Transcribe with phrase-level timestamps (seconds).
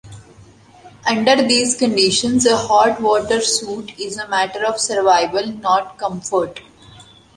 [1.07, 6.59] Under these conditions a hot water suit is a matter of survival, not comfort.